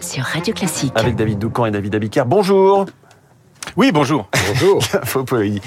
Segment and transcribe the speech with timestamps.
[0.00, 0.92] sur Radio Classique.
[0.94, 2.24] Avec David Doucan et David Abiker.
[2.26, 2.86] Bonjour
[3.76, 4.28] oui, bonjour.
[4.48, 4.82] Bonjour.
[5.42, 5.60] il,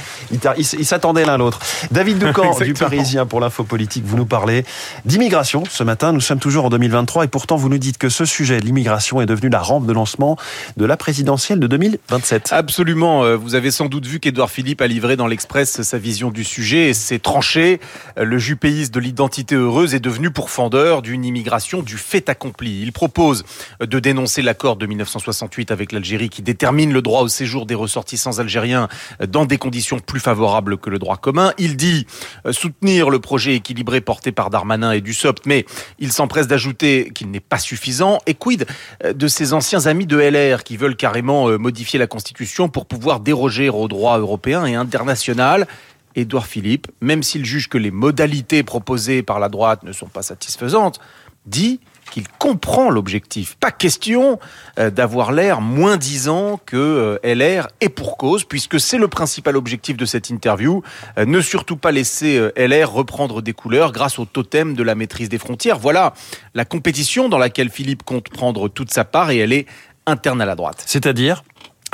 [0.57, 1.59] il, s'attendait l'un l'autre.
[1.91, 4.65] David Doucan du Parisien pour l'info politique, vous nous parlez
[5.05, 6.12] d'immigration ce matin.
[6.12, 9.26] Nous sommes toujours en 2023 et pourtant vous nous dites que ce sujet, l'immigration, est
[9.26, 10.37] devenu la rampe de lancement
[10.78, 12.49] de la présidentielle de 2027.
[12.51, 13.24] Absolument.
[13.24, 16.44] Euh, vous avez sans doute vu qu'Edouard Philippe a livré dans l'Express sa vision du
[16.44, 17.80] sujet et s'est tranché.
[18.17, 22.81] Euh, le jupéiste de l'identité heureuse est devenu pourfendeur d'une immigration du fait accompli.
[22.81, 23.45] Il propose
[23.80, 28.40] de dénoncer l'accord de 1968 avec l'Algérie qui détermine le droit au séjour des ressortissants
[28.40, 28.88] algériens
[29.28, 31.54] dans des conditions plus favorables que le droit commun.
[31.60, 32.08] Il dit
[32.46, 35.66] euh, soutenir le projet équilibré porté par Darmanin et Dussopt, mais
[36.00, 38.18] il s'empresse d'ajouter qu'il n'est pas suffisant.
[38.26, 38.66] Et quid
[39.04, 42.88] euh, de ses anciens amis de LR qui veulent carrément euh, modifier la Constitution pour
[42.88, 45.68] pouvoir déroger au droit européen et international?
[46.16, 50.22] Édouard Philippe, même s'il juge que les modalités proposées par la droite ne sont pas
[50.22, 51.00] satisfaisantes,
[51.48, 51.80] dit
[52.12, 53.55] qu'il comprend l'objectif.
[53.59, 54.39] Pas question
[54.80, 56.77] euh, d'avoir l'air moins disant que
[57.23, 60.82] euh, LR et pour cause, puisque c'est le principal objectif de cette interview.
[61.18, 65.29] Euh, ne surtout pas laisser LR reprendre des couleurs grâce au totem de la maîtrise
[65.29, 65.79] des frontières.
[65.79, 66.13] Voilà
[66.53, 69.65] la compétition dans laquelle Philippe compte prendre toute sa part et elle est
[70.05, 70.83] interne à la droite.
[70.85, 71.43] C'est-à-dire?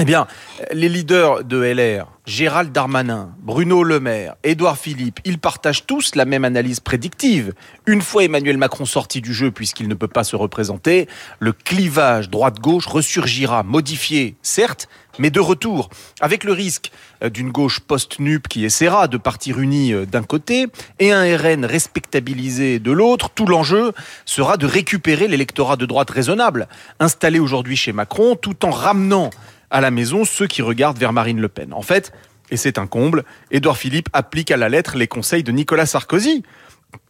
[0.01, 0.27] Eh bien,
[0.71, 6.23] les leaders de LR, Gérald Darmanin, Bruno Le Maire, Édouard Philippe, ils partagent tous la
[6.23, 7.53] même analyse prédictive.
[7.85, 12.29] Une fois Emmanuel Macron sorti du jeu puisqu'il ne peut pas se représenter, le clivage
[12.29, 15.89] droite-gauche ressurgira, modifié, certes, mais de retour,
[16.21, 16.91] avec le risque
[17.23, 20.67] euh, d'une gauche post-nup qui essaiera de partir unie euh, d'un côté
[20.99, 23.31] et un RN respectabilisé de l'autre.
[23.31, 23.91] Tout l'enjeu
[24.23, 26.69] sera de récupérer l'électorat de droite raisonnable,
[27.01, 29.29] installé aujourd'hui chez Macron, tout en ramenant
[29.69, 31.73] à la maison ceux qui regardent vers Marine Le Pen.
[31.73, 32.11] En fait,
[32.51, 36.43] et c'est un comble, Édouard Philippe applique à la lettre les conseils de Nicolas Sarkozy.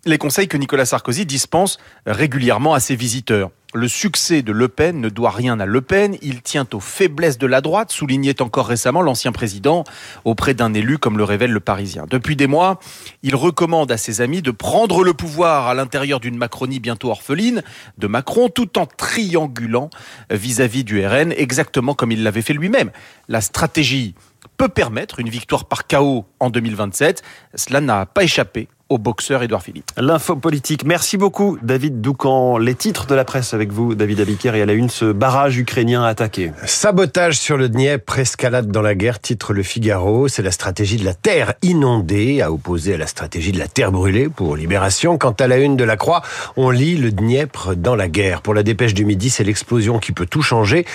[0.06, 3.52] Les conseils que Nicolas Sarkozy dispense régulièrement à ses visiteurs.
[3.76, 7.38] Le succès de Le Pen ne doit rien à Le Pen, il tient aux faiblesses
[7.38, 9.84] de la droite, soulignait encore récemment l'ancien président
[10.26, 12.06] auprès d'un élu comme le révèle le Parisien.
[12.10, 12.80] Depuis des mois,
[13.22, 17.62] il recommande à ses amis de prendre le pouvoir à l'intérieur d'une Macronie bientôt orpheline
[18.00, 19.92] de Macron tout en triangulant
[20.32, 22.90] vis-à-vis du RN exactement comme il l'avait fait lui-même.
[23.28, 24.16] La stratégie
[24.58, 27.22] peut permettre une victoire par chaos en 2027.
[27.54, 29.92] Cela n'a pas échappé au boxeur Édouard Philippe.
[29.98, 30.84] L'info politique.
[30.84, 32.58] Merci beaucoup, David Doucan.
[32.58, 35.58] Les titres de la presse avec vous, David Abiker, et à la une, ce barrage
[35.58, 36.52] ukrainien attaqué.
[36.66, 40.28] Sabotage sur le Dniepr, escalade dans la guerre, titre Le Figaro.
[40.28, 43.92] C'est la stratégie de la terre inondée, à opposer à la stratégie de la terre
[43.92, 45.18] brûlée pour Libération.
[45.18, 46.24] Quant à la une de la Croix,
[46.58, 48.42] on lit le Dniepr dans la guerre.
[48.42, 50.86] Pour la dépêche du midi, c'est l'explosion qui peut tout changer.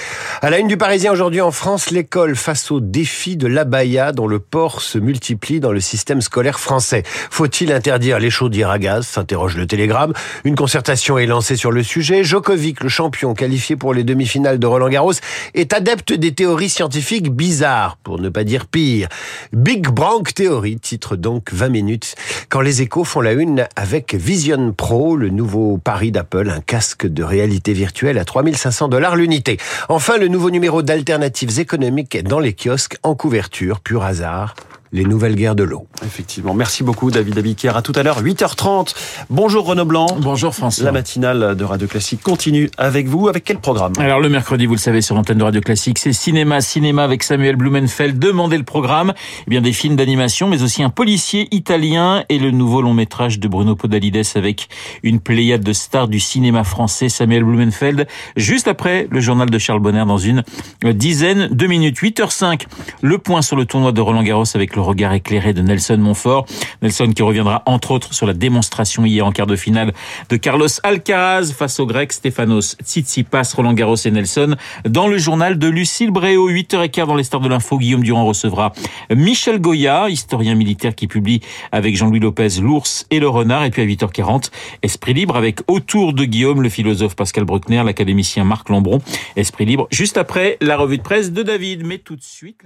[0.43, 4.26] À la une du Parisien aujourd'hui en France, l'école face au défi de l'abaya dont
[4.26, 7.05] le port se multiplie dans le système scolaire français.
[7.31, 10.15] Faut-il interdire les chaudières à gaz s'interroge le Télégramme.
[10.45, 12.25] Une concertation est lancée sur le sujet.
[12.25, 15.12] Djokovic, le champion qualifié pour les demi-finales de Roland Garros,
[15.53, 19.09] est adepte des théories scientifiques bizarres, pour ne pas dire pire.
[19.53, 22.15] Big Bang Theory titre donc 20 minutes
[22.49, 27.06] quand les échos font la une avec Vision Pro, le nouveau pari d'Apple, un casque
[27.06, 29.59] de réalité virtuelle à 3500 dollars l'unité.
[29.91, 34.55] Enfin, le nouveau numéro d'alternatives économiques dans les kiosques en couverture, pur hasard
[34.94, 35.87] les nouvelles guerres de l'eau.
[36.06, 36.55] Effectivement.
[36.55, 37.77] Merci beaucoup, David Abiker.
[37.77, 38.94] À tout à l'heure, 8h30.
[39.28, 40.06] Bonjour, Renaud Blanc.
[40.21, 40.84] Bonjour, François.
[40.84, 43.28] La matinale de Radio Classique continue avec vous.
[43.28, 43.93] Avec quel programme?
[43.99, 47.25] Alors, le mercredi, vous le savez, sur l'antenne de Radio Classique, c'est cinéma, cinéma avec
[47.25, 48.21] Samuel Blumenfeld.
[48.21, 49.12] Demandez le programme.
[49.47, 53.41] Eh bien, des films d'animation, mais aussi un policier italien et le nouveau long métrage
[53.41, 54.69] de Bruno Podalides avec
[55.03, 58.06] une pléiade de stars du cinéma français, Samuel Blumenfeld.
[58.37, 60.44] Juste après le journal de Charles Bonner dans une
[60.84, 61.99] dizaine de minutes.
[61.99, 62.66] 8h05.
[63.03, 66.47] Le point sur le tournoi de Roland Garros avec le regard éclairé de Nelson Montfort.
[66.83, 69.93] Nelson qui reviendra entre autres sur la démonstration hier en quart de finale
[70.28, 74.56] de Carlos Alcaraz face au grec Stefanos Tsitsipas, Roland Garros et Nelson.
[74.89, 78.73] Dans le journal de Lucille Bréau, 8h15 dans les stars de l'info, Guillaume Durand recevra
[79.11, 81.41] Michel Goya, historien militaire qui publie
[81.73, 83.65] avec Jean-Louis Lopez L'ours et le renard.
[83.65, 84.50] Et puis à 8h40,
[84.83, 89.00] Esprit libre avec autour de Guillaume le philosophe Pascal Bruckner, l'académicien Marc Lambron.
[89.37, 91.85] Esprit libre juste après la revue de presse de David.
[91.85, 92.62] Mais tout de suite.